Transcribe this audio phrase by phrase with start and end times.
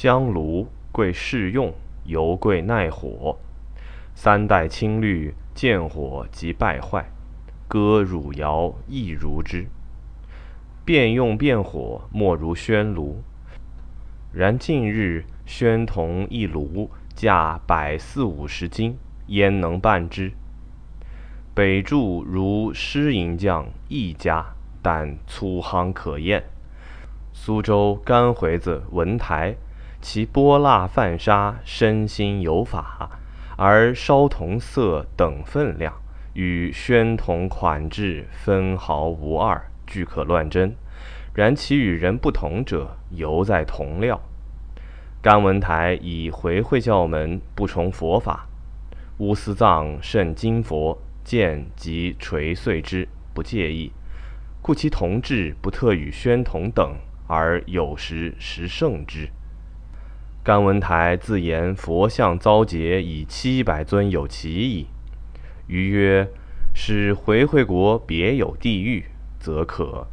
[0.00, 1.74] 香炉贵适用，
[2.04, 3.36] 油贵耐火。
[4.14, 7.10] 三代青绿，见火即败坏。
[7.66, 9.66] 割汝窑亦如之。
[10.84, 13.24] 变用变火，莫如宣炉。
[14.32, 18.96] 然近日宣铜一炉价百四五十斤，
[19.26, 20.30] 焉能办之？
[21.56, 24.46] 北柱如施银匠一家，
[24.80, 26.44] 但粗夯可厌。
[27.32, 29.56] 苏州干回子文台，
[30.00, 33.10] 其泼蜡泛沙，身心有法，
[33.56, 35.92] 而烧铜色等分量。
[36.34, 40.76] 与宣铜款制分毫无二，俱可乱真。
[41.34, 44.20] 然其与人不同者，犹在铜料。
[45.20, 48.46] 甘文台以回会教门不崇佛法，
[49.18, 53.90] 乌斯藏甚金佛，见即垂碎之，不介意，
[54.62, 56.94] 故其铜制不特与宣铜等，
[57.26, 59.28] 而有时实胜之。
[60.48, 64.86] 甘文台自言佛像遭劫以七百尊有其矣。
[65.66, 66.26] 余曰
[66.74, 69.04] ：“使回回国别有地狱，
[69.38, 70.06] 则可